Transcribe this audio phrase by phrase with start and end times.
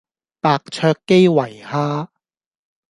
[0.03, 0.03] 白
[0.57, 2.07] 灼基圍蝦